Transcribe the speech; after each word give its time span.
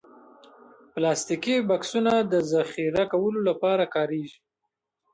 پلاستيکي 0.93 1.55
بکسونه 1.69 2.13
د 2.31 2.33
ذخیره 2.51 3.03
کولو 3.11 3.39
لپاره 3.49 3.83
کارېږي. 3.95 4.39